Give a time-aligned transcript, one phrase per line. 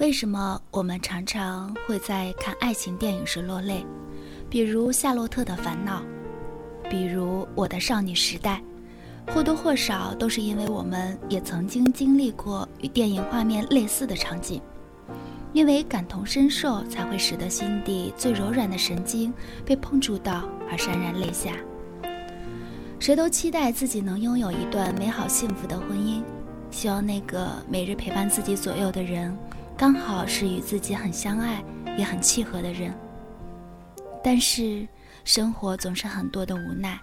[0.00, 3.84] 为什么我们常常会在看爱情电影时落泪？
[4.48, 6.02] 比如《夏洛特的烦恼》，
[6.88, 8.62] 比如《我的少女时代》，
[9.30, 14.58] 或多或少都是因为我们也曾经经历过与电影画面类似的场景，
[15.52, 19.30] 因为感同身受，才会使得心底最柔软的神经
[19.66, 21.52] 被碰触到而潸然泪下。
[22.98, 26.22] 谁都期待自己能拥有一段美好幸福的婚姻，
[26.70, 29.36] 希望那个每日陪伴自己左右的人，
[29.80, 31.64] 刚好是与自己很相爱
[31.96, 32.92] 也很契合的人。
[34.22, 34.86] 但是，
[35.24, 37.00] 生活总是很多的无奈，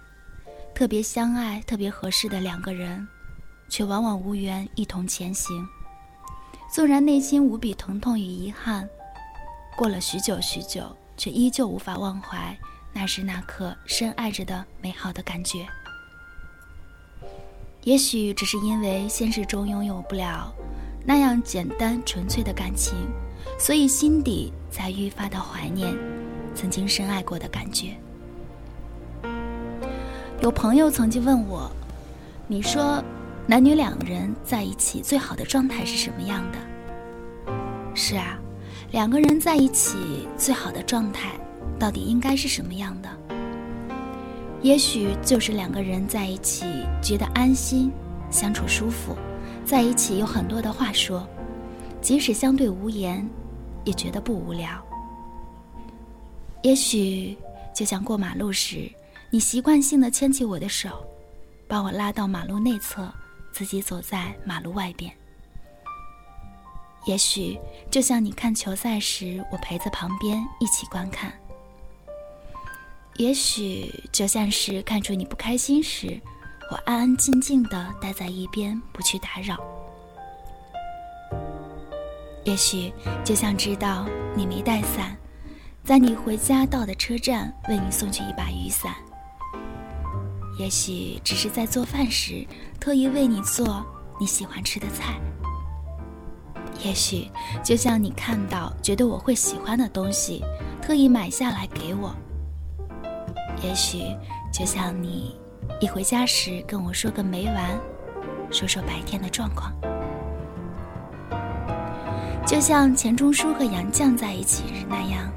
[0.76, 3.04] 特别相爱、特别合适的两个人，
[3.68, 5.66] 却往往无缘一同前行。
[6.72, 8.88] 纵然内心无比疼痛与遗憾，
[9.76, 12.56] 过了许久许久，却依旧无法忘怀
[12.92, 15.66] 那时那刻深爱着的美好的感觉。
[17.82, 20.54] 也许只是因为现实中拥有不了
[21.08, 22.94] 那样简单纯粹的感情，
[23.58, 25.96] 所以心底才愈发的怀念。
[26.54, 27.94] 曾经深爱过的感觉。
[30.42, 31.70] 有朋友曾经问我
[32.46, 33.02] ：“你说，
[33.46, 36.58] 男女两人在一起最好的状态是什么样的？”
[37.96, 38.38] 是啊，
[38.90, 41.30] 两个人在一起最好的状态，
[41.78, 43.08] 到底应该是什么样的？
[44.60, 46.66] 也许就是两个人在一起
[47.00, 47.90] 觉得安心，
[48.30, 49.16] 相处舒服，
[49.68, 51.28] 在一起有很多的话说，
[52.00, 53.28] 即使相对无言，
[53.84, 54.82] 也觉得不无聊。
[56.62, 57.36] 也许
[57.74, 58.90] 就像过马路时，
[59.30, 61.06] 你习惯性的牵起我的手，
[61.68, 63.12] 把我拉到马路内侧，
[63.52, 65.12] 自己走在马路外边。
[67.04, 67.58] 也许
[67.90, 71.30] 就像你看球赛时，我陪在旁边一起观看。
[73.16, 76.18] 也许就像是看出你不开心时，
[76.70, 79.56] 我安安静静的待在一边，不去打扰。
[82.44, 82.92] 也许
[83.24, 85.16] 就像知道你没带伞。
[85.84, 88.94] 在你回家到的车站，为你送去一把雨伞。
[90.58, 92.46] 也许只是在做饭时，
[92.78, 93.82] 特意为你做
[94.20, 95.18] 你喜欢吃的菜。
[96.84, 97.30] 也许
[97.64, 100.44] 就像你看到觉得我会喜欢的东西，
[100.82, 102.14] 特意买下来给我。
[103.62, 104.14] 也许
[104.52, 105.34] 就像你
[105.80, 107.78] 一回家时跟我说个没完，
[108.50, 109.72] 说说白天的状况。
[112.46, 115.30] 就像钱钟书和杨绛在一起时那样。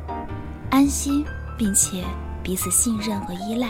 [0.69, 1.25] 安心，
[1.57, 2.03] 并且
[2.41, 3.67] 彼此信任和依赖，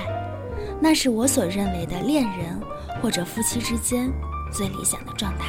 [0.79, 2.61] 那是我所认为的恋人
[3.01, 4.11] 或者夫妻之间
[4.53, 5.47] 最理想的状态。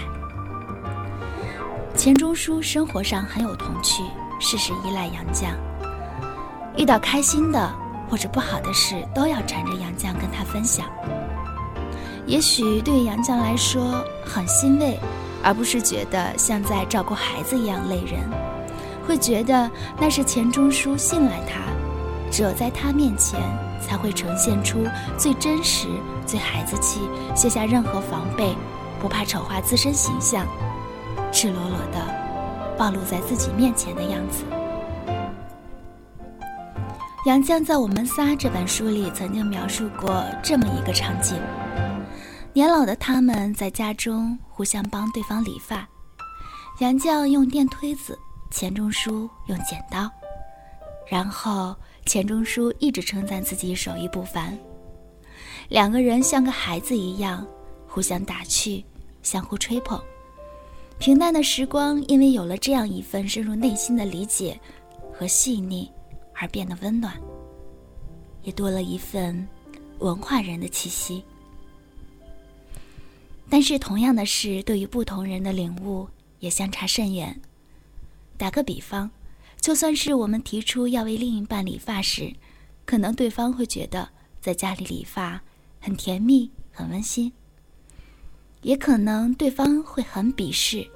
[1.95, 4.03] 钱钟书生活上很有童趣，
[4.41, 5.55] 事事依赖杨绛，
[6.75, 7.71] 遇到开心的
[8.13, 10.85] 或者不好的事，都要缠着杨绛跟他分享。
[12.27, 15.01] 也许对杨绛来说很欣慰，
[15.43, 18.21] 而不是觉得像在照顾孩子一样累人。
[19.09, 19.69] 会觉得
[19.99, 21.63] 那是钱钟书信赖他，
[22.31, 23.41] 只有在他面前
[23.81, 24.87] 才会呈现出
[25.17, 25.89] 最真实、
[26.27, 27.01] 最孩子气、
[27.35, 28.55] 卸下任何防备、
[29.01, 30.47] 不怕丑化自身形象、
[31.33, 34.45] 赤裸裸的暴露在自己面前的样子。
[37.25, 41.41] 杨绛在《我们仨》这本书里曾经描述过这么一个场景：
[42.53, 45.89] 年老的他们在家中互相帮对方理发，
[46.81, 48.19] 杨绛用电推子。
[48.51, 50.11] 钱钟书用剪刀，
[51.09, 51.75] 然后
[52.05, 54.59] 钱钟书一直称赞自己手艺不凡。
[55.69, 57.47] 两个人像个孩子一样，
[57.87, 58.85] 互相打趣，
[59.23, 59.99] 相互吹捧。
[60.99, 64.61] 平淡的时光因为有了这样一份深入内心的理解
[65.15, 65.91] 和细腻，
[66.43, 67.15] 而变得温暖，
[68.43, 69.47] 也多了一份
[70.01, 71.23] 文化人的气息。
[73.49, 76.09] 但是，同样的事对于不同人的领悟
[76.41, 77.41] 也相差甚远。
[78.37, 79.09] 打个比方，
[79.61, 82.35] 就算是我们提出要为另一半理发时，
[82.85, 84.09] 可能对方会觉得
[84.41, 85.41] 在家里理发
[85.79, 87.31] 很甜蜜、很温馨；
[88.63, 90.91] 也可能对方会很鄙视，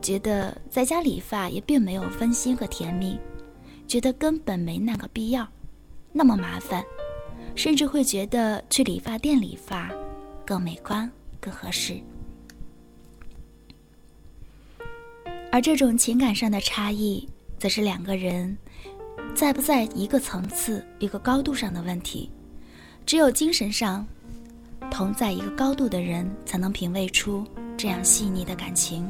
[0.00, 3.18] 觉得在家理发也并没有温馨和甜蜜，
[3.92, 5.46] 觉得根本没那个必要，
[6.12, 6.82] 那么麻烦，
[7.54, 9.90] 甚至会觉得去理发店理发
[10.46, 12.00] 更美观、更合适。
[15.50, 17.28] 而这种情感上的差异，
[17.58, 18.56] 则是两个人
[19.34, 22.30] 在不在一个层次、一个高度上的问题。
[23.04, 24.06] 只有精神上
[24.90, 27.46] 同在一个高度的人，才能品味出
[27.76, 29.06] 这样细腻的感情，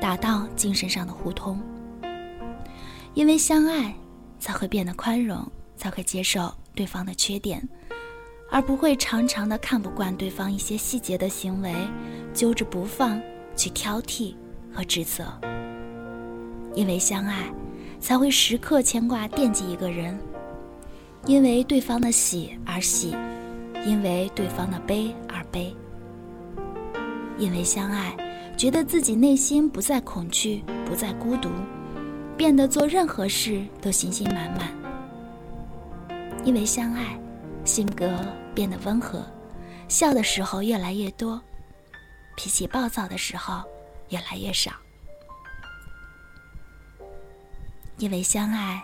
[0.00, 1.62] 达到精神上的互通。
[3.14, 3.94] 因为相爱，
[4.38, 5.46] 才会变得宽容，
[5.76, 7.66] 才会接受对方的缺点，
[8.50, 11.74] 而不会常常的看不惯对方一些细节的行为，
[12.32, 13.20] 揪着不放，
[13.56, 14.34] 去挑剔
[14.72, 15.24] 和指责。
[16.74, 17.52] 因为相爱，
[17.98, 20.18] 才会时刻牵挂惦记一个人，
[21.26, 23.16] 因为对方的喜而喜，
[23.84, 25.74] 因为对方的悲而悲。
[27.38, 28.16] 因为相爱，
[28.56, 31.48] 觉得自己内心不再恐惧，不再孤独。
[32.38, 34.72] 变得做任何事都信心满满，
[36.44, 37.18] 因为相爱，
[37.64, 38.08] 性格
[38.54, 39.26] 变得温和，
[39.88, 41.42] 笑的时候越来越多，
[42.36, 43.64] 脾气暴躁的时候
[44.10, 44.70] 越来越少。
[47.96, 48.80] 因为相爱，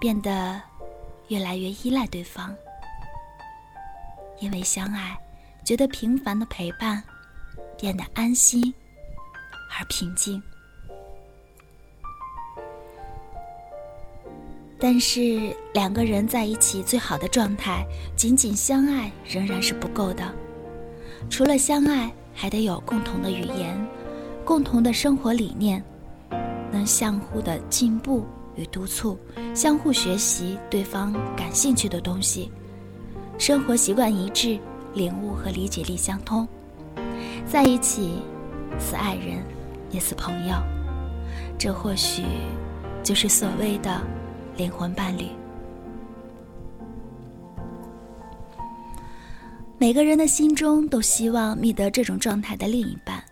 [0.00, 0.58] 变得
[1.28, 2.56] 越来越依赖对方。
[4.40, 5.14] 因为相爱，
[5.62, 7.02] 觉得平凡的陪伴
[7.76, 8.72] 变得安心
[9.78, 10.42] 而平静。
[14.80, 17.84] 但是两个人在一起最好的状态，
[18.14, 20.24] 仅仅相爱仍然是不够的。
[21.28, 23.76] 除了相爱，还得有共同的语言，
[24.44, 25.82] 共同的生活理念，
[26.70, 29.18] 能相互的进步与督促，
[29.52, 32.48] 相互学习对方感兴趣的东西，
[33.36, 34.56] 生活习惯一致，
[34.94, 36.46] 领悟和理解力相通，
[37.44, 38.22] 在一起，
[38.78, 39.44] 似爱人，
[39.90, 40.54] 也似朋友。
[41.58, 42.22] 这或许
[43.02, 44.00] 就是所谓的。
[44.58, 45.28] 灵魂伴侣，
[49.78, 53.22] 每个人的心中都希望觅得这种状态的另一半。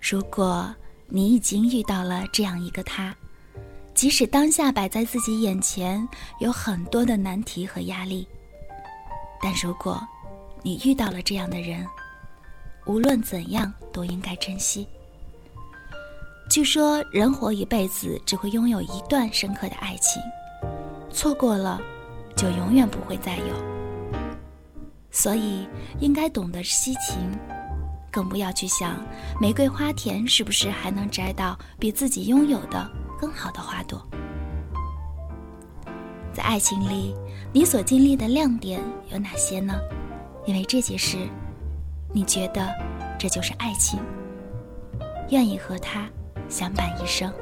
[0.00, 0.72] 如果
[1.08, 3.12] 你已经遇到了这样一个他，
[3.94, 6.08] 即使当下摆在自己眼前
[6.38, 8.24] 有很多的难题和压力，
[9.42, 10.00] 但如果
[10.62, 11.84] 你遇到了这样的人，
[12.86, 14.86] 无论怎样都应该珍惜。
[16.52, 20.22] 据说人活一辈子只会拥有一段深刻的爱情，
[21.10, 21.80] 错过了，
[22.36, 23.54] 就永远不会再有。
[25.10, 25.66] 所以
[25.98, 27.16] 应该懂得惜情，
[28.10, 29.02] 更不要去想
[29.40, 32.86] 玫瑰花田是不是还能摘到比自己拥有的
[33.18, 34.06] 更好的花朵。
[36.34, 37.14] 在爱情里，
[37.50, 38.78] 你所经历的亮点
[39.10, 39.80] 有哪些呢？
[40.44, 41.16] 因为这些事，
[42.12, 42.68] 你觉得
[43.18, 43.98] 这就是爱情，
[45.30, 46.06] 愿意和他。
[46.52, 47.32] 相伴一生。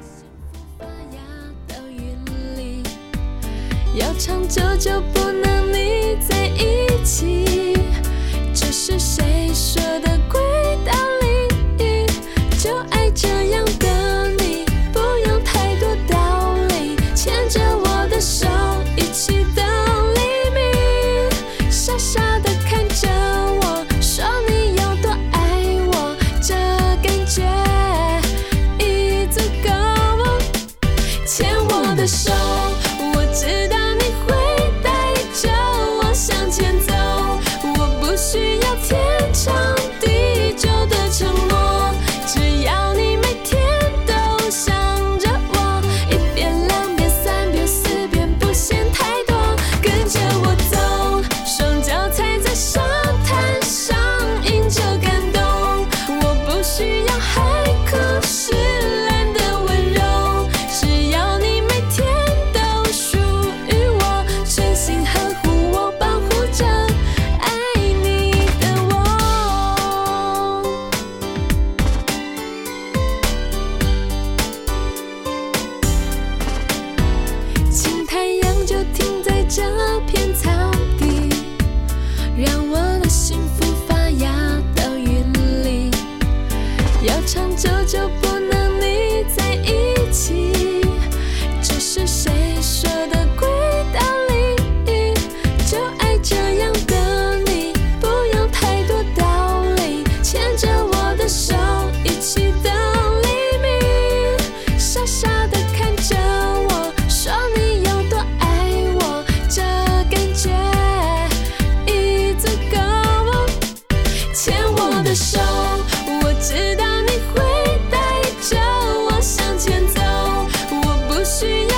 [0.00, 0.84] 幸福发
[1.14, 1.20] 芽
[1.68, 2.18] 到云
[2.56, 2.82] 里
[3.94, 7.74] 要长久就不能腻在一起
[8.52, 9.77] 这是谁说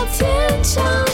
[0.06, 1.09] 天长